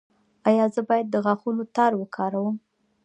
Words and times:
ایا 0.47 0.65
زه 0.73 0.81
باید 0.89 1.07
د 1.09 1.15
غاښونو 1.25 1.63
تار 1.75 1.91
وکاروم؟ 1.97 2.55